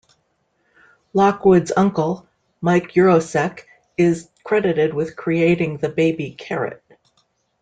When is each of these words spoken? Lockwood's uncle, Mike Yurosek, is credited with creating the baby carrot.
Lockwood's 1.13 1.71
uncle, 1.77 2.25
Mike 2.59 2.93
Yurosek, 2.93 3.65
is 3.97 4.29
credited 4.43 4.95
with 4.95 5.15
creating 5.15 5.77
the 5.77 5.89
baby 5.89 6.31
carrot. 6.31 6.81